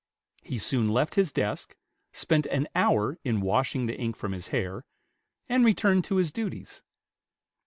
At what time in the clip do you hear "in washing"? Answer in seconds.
3.23-3.85